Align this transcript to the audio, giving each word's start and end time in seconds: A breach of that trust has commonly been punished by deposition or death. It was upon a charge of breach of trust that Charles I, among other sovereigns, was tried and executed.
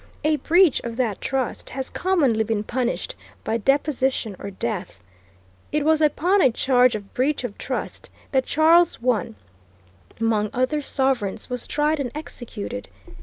A 0.23 0.37
breach 0.37 0.79
of 0.83 0.97
that 0.97 1.21
trust 1.21 1.69
has 1.69 1.91
commonly 1.91 2.43
been 2.43 2.63
punished 2.63 3.13
by 3.43 3.57
deposition 3.57 4.35
or 4.39 4.49
death. 4.49 5.03
It 5.71 5.85
was 5.85 6.01
upon 6.01 6.41
a 6.41 6.49
charge 6.51 6.95
of 6.95 7.13
breach 7.13 7.43
of 7.43 7.55
trust 7.59 8.09
that 8.31 8.47
Charles 8.47 8.97
I, 9.07 9.35
among 10.19 10.49
other 10.53 10.81
sovereigns, 10.81 11.51
was 11.51 11.67
tried 11.67 11.99
and 11.99 12.11
executed. 12.15 12.87